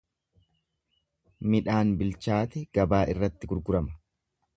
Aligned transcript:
Midhaan 1.55 1.91
bilchaate 1.99 2.63
gabaa 2.79 3.03
irratti 3.13 3.51
gurgurama. 3.53 3.95